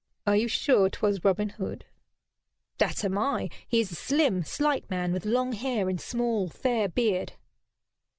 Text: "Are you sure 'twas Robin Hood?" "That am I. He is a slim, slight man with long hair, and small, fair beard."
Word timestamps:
"Are 0.25 0.35
you 0.35 0.47
sure 0.47 0.89
'twas 0.89 1.23
Robin 1.23 1.49
Hood?" 1.49 1.85
"That 2.79 3.05
am 3.05 3.19
I. 3.19 3.49
He 3.67 3.81
is 3.81 3.91
a 3.91 3.95
slim, 3.95 4.43
slight 4.43 4.89
man 4.89 5.13
with 5.13 5.25
long 5.25 5.51
hair, 5.53 5.87
and 5.89 6.01
small, 6.01 6.49
fair 6.49 6.89
beard." 6.89 7.33